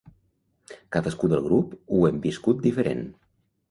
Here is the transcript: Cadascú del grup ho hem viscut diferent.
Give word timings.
Cadascú 0.95 1.31
del 1.35 1.45
grup 1.51 1.79
ho 1.99 2.03
hem 2.11 2.21
viscut 2.29 2.69
diferent. 2.69 3.09